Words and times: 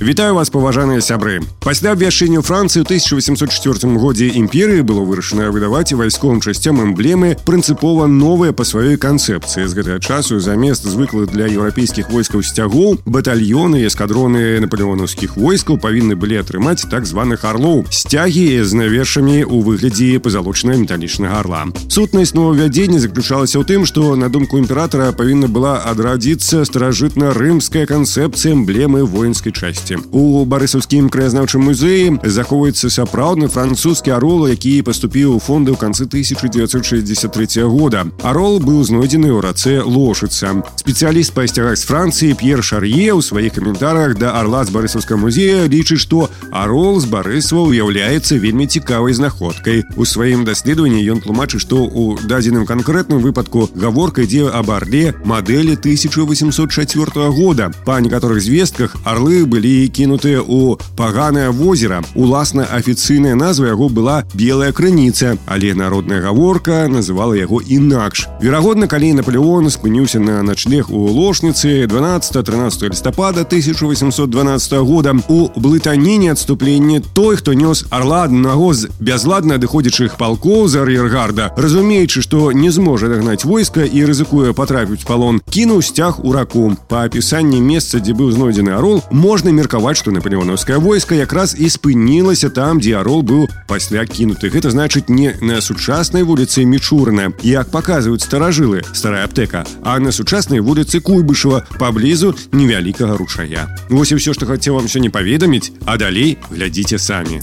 Вітаю 0.00 0.34
вас 0.34 0.48
паважаныя 0.48 1.04
сябры 1.04 1.44
пасля 1.60 1.92
абвяшчэння 1.92 2.40
францыі 2.40 2.88
1804 2.88 4.00
годзе 4.00 4.32
імперыі 4.32 4.80
было 4.80 5.04
вырашана 5.04 5.52
выдаваць 5.52 5.92
вайсковым 5.92 6.40
часцям 6.40 6.80
эмблемы 6.80 7.36
прынцыпова 7.44 8.08
новыя 8.08 8.56
па 8.56 8.64
сваёй 8.64 8.96
канцэпцыі 8.96 9.68
з 9.68 9.76
гэтага 9.76 10.00
часу 10.00 10.40
замест 10.40 10.88
звыклых 10.88 11.28
для 11.28 11.52
еўрапейскіх 11.52 12.08
войскаў 12.08 12.40
сцягоў 12.40 13.04
батальёны 13.04 13.84
і 13.84 13.92
эскадроны 13.92 14.64
напалеонаўскіх 14.64 15.36
войскаў 15.36 15.76
павінны 15.76 16.16
былі 16.16 16.40
атрымаць 16.40 16.88
так 16.88 17.04
званых 17.04 17.44
арлоў 17.44 17.84
сцягі 17.92 18.56
з 18.64 18.72
навершамі 18.80 19.44
ў 19.44 19.60
выглядзе 19.68 20.16
пазалочнага 20.16 20.80
металічнага 20.80 21.44
арла 21.44 21.68
сутнасць 21.92 22.32
новавядзення 22.32 23.04
заключалася 23.04 23.60
ў 23.60 23.68
тым 23.68 23.84
што 23.84 24.16
на 24.16 24.32
думку 24.32 24.56
імператара 24.56 25.12
павінна 25.12 25.52
была 25.52 25.76
адрадзіцца 25.84 26.64
старажытна-рымская 26.64 27.84
канцэпцыя 27.84 28.56
эмблемы 28.56 29.04
воінскай 29.04 29.52
часці 29.52 29.83
часці 29.84 30.00
у 30.16 30.44
барысаўскім 30.48 31.10
краязнаўчым 31.12 31.68
музеі 31.68 32.16
захоўваецца 32.24 32.88
сапраўдны 32.88 33.48
французскі 33.52 34.16
арол 34.16 34.48
які 34.48 34.80
паступіў 34.86 35.36
у 35.36 35.40
фонды 35.42 35.74
ў 35.74 35.76
канцы 35.76 36.08
1963 36.08 37.68
года 37.68 38.06
арол 38.24 38.56
быў 38.64 38.80
знойдзены 38.88 39.28
ў 39.28 39.44
рацэ 39.44 39.74
лошыца 39.84 40.54
спецыяліст 40.80 41.36
па 41.36 41.44
сцягах 41.44 41.76
з 41.76 41.84
францыі 41.84 42.38
п'ер 42.40 42.64
шар'е 42.64 43.12
ў 43.12 43.20
сваіх 43.20 43.60
каментарах 43.60 44.16
да 44.16 44.32
арла 44.40 44.64
з 44.64 44.72
барысаўска 44.72 45.20
музея 45.20 45.68
лічыць 45.68 46.00
што 46.06 46.30
арол 46.48 46.96
з 47.04 47.10
барысва 47.12 47.68
уяўляецца 47.68 48.40
вельмі 48.40 48.64
цікавай 48.64 49.12
знаходкай 49.12 49.84
у 50.00 50.08
сваім 50.08 50.48
даследаванні 50.48 51.04
ён 51.12 51.20
тлумачыць 51.20 51.60
што 51.66 51.84
у 51.84 52.16
дадзеным 52.16 52.64
канкрэтным 52.64 53.20
выпадку 53.20 53.68
гаворка 53.76 54.24
ідзе 54.24 54.48
аб 54.48 54.72
арле 54.72 55.12
мадэлі 55.24 55.76
1804 55.76 57.28
года 57.36 57.68
па 57.84 58.00
некаторых 58.00 58.40
звестках 58.40 58.96
арлы 59.04 59.44
былі 59.50 59.73
кінутыя 59.74 60.40
ў 60.40 60.78
паганае 60.96 61.50
возера 61.50 62.02
уласна 62.14 62.66
афіцыйная 62.70 63.34
назва 63.34 63.74
яго 63.74 63.88
была 63.88 64.22
белая 64.34 64.72
крыніца 64.72 65.36
але 65.46 65.74
народная 65.74 66.20
гаворка 66.20 66.86
называла 66.88 67.34
яго 67.34 67.60
інакш 67.60 68.28
верагодна 68.40 68.86
калі 68.86 69.12
наполеон 69.18 69.70
спыніўся 69.70 70.20
на 70.20 70.42
начлег 70.42 70.90
у 70.90 71.08
лошніцы 71.08 71.86
12-13 71.86 72.90
лістапада 72.90 73.42
1812 73.42 74.72
года 74.86 75.14
у 75.28 75.48
блытаніне 75.56 76.32
адступленне 76.32 77.00
той 77.00 77.36
хто 77.36 77.52
нёс 77.54 77.86
орла 77.90 78.24
аднаго 78.24 78.74
з 78.74 78.88
бязладна 79.00 79.56
адыходзячых 79.56 80.16
палкоў 80.16 80.68
за 80.68 80.82
ар'ергарда 80.82 81.50
разумеючы 81.56 82.22
што 82.22 82.52
не 82.52 82.70
зможа 82.70 83.08
дагнаць 83.08 83.44
войска 83.44 83.84
і 83.84 84.04
рызыкуе 84.04 84.52
патрапіць 84.52 85.04
палон 85.06 85.40
кінуў 85.50 85.82
сцяг 85.82 86.20
у 86.24 86.32
раку 86.32 86.76
па 86.88 87.04
апісанні 87.08 87.60
месца 87.60 88.00
дзе 88.00 88.12
быў 88.12 88.30
знойдзены 88.34 88.76
арол 88.76 89.02
можна 89.10 89.52
мер 89.52 89.63
меркаваць 89.64 89.96
што 89.96 90.12
наполеонаўскае 90.12 90.76
войска 90.76 91.16
якраз 91.16 91.56
і 91.56 91.72
спынілася 91.72 92.50
там 92.52 92.80
дзе 92.84 93.00
арол 93.00 93.24
быў 93.24 93.48
пасля 93.66 94.04
кінуты 94.04 94.52
гэта 94.52 94.68
значыць 94.68 95.08
не 95.08 95.32
на 95.40 95.64
сучаснай 95.64 96.22
вуліцы 96.22 96.68
мічурна 96.68 97.32
як 97.40 97.72
паказваюць 97.72 98.20
старажылы 98.20 98.84
старая 98.92 99.24
аптэка 99.24 99.64
а 99.82 99.98
на 99.98 100.12
сучаснай 100.12 100.60
вуліцы 100.60 101.00
куйбышева 101.00 101.64
паблізу 101.80 102.36
невялікага 102.52 103.16
ручая 103.16 103.64
Вось 103.88 104.12
і 104.12 104.20
ўсё 104.20 104.36
што 104.36 104.44
хацеў 104.44 104.76
вам 104.76 104.92
сёння 104.92 105.08
паведаміць 105.08 105.72
а 105.88 105.96
далей 105.96 106.36
глядзіце 106.52 107.00
самі 107.00 107.40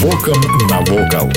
Вокам 0.00 0.40
навокал. 0.70 1.30